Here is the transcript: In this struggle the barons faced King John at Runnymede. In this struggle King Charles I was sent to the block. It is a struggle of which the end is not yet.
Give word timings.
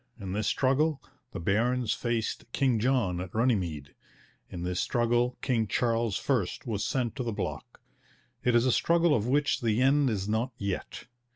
In 0.19 0.31
this 0.33 0.47
struggle 0.47 0.99
the 1.31 1.39
barons 1.39 1.93
faced 1.93 2.51
King 2.53 2.79
John 2.79 3.21
at 3.21 3.35
Runnymede. 3.35 3.93
In 4.49 4.63
this 4.63 4.81
struggle 4.81 5.37
King 5.43 5.67
Charles 5.67 6.27
I 6.27 6.45
was 6.65 6.83
sent 6.83 7.15
to 7.17 7.23
the 7.23 7.31
block. 7.31 7.79
It 8.43 8.55
is 8.55 8.65
a 8.65 8.71
struggle 8.71 9.13
of 9.13 9.27
which 9.27 9.61
the 9.61 9.79
end 9.79 10.09
is 10.09 10.27
not 10.27 10.53
yet. 10.57 11.05